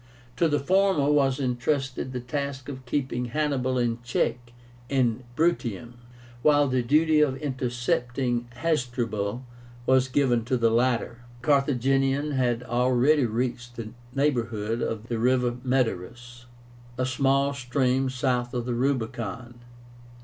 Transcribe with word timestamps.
To 0.37 0.47
the 0.47 0.59
former 0.59 1.11
was 1.11 1.39
intrusted 1.39 2.11
the 2.11 2.19
task 2.19 2.67
of 2.69 2.87
keeping 2.87 3.25
Hannibal 3.25 3.77
in 3.77 3.99
check 4.01 4.51
in 4.89 5.23
Bruttium, 5.35 5.93
while 6.41 6.67
the 6.67 6.81
duty 6.81 7.19
of 7.21 7.37
intercepting 7.37 8.47
Hasdrubal 8.55 9.45
was 9.85 10.07
given 10.07 10.43
to 10.45 10.57
the 10.57 10.71
latter. 10.71 11.19
The 11.41 11.45
Carthaginian 11.45 12.31
had 12.31 12.63
already 12.63 13.27
reached 13.27 13.75
the 13.75 13.89
neighborhood 14.15 14.81
of 14.81 15.07
the 15.07 15.19
river 15.19 15.57
Metaurus, 15.63 16.47
a 16.97 17.05
small 17.05 17.53
stream 17.53 18.09
south 18.09 18.55
of 18.55 18.65
the 18.65 18.73
Rubicon. 18.73 19.59